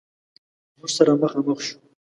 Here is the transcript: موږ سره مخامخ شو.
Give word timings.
موږ 0.77 0.89
سره 0.97 1.11
مخامخ 1.21 1.59
شو. 1.67 1.77